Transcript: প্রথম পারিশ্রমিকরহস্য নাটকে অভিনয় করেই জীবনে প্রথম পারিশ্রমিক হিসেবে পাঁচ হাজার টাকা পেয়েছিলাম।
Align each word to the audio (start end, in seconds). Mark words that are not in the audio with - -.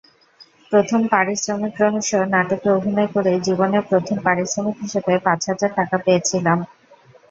প্রথম 0.71 1.01
পারিশ্রমিকরহস্য 1.11 2.11
নাটকে 2.33 2.67
অভিনয় 2.77 3.09
করেই 3.15 3.39
জীবনে 3.47 3.77
প্রথম 3.89 4.17
পারিশ্রমিক 4.25 4.75
হিসেবে 4.83 5.13
পাঁচ 5.25 5.41
হাজার 5.49 5.71
টাকা 5.79 5.95
পেয়েছিলাম। 6.05 6.57